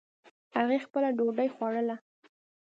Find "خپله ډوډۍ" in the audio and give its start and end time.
0.85-1.47